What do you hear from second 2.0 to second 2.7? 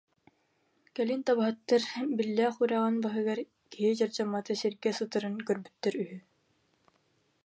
Биллээх